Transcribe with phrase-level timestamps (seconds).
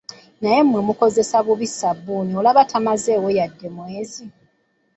[0.41, 4.25] Naye mwe mukozesa bubi ssabbuuni olaba tamazeewo yadde mwezi.